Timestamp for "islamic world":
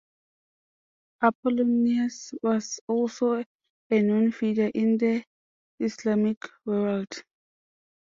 5.79-7.23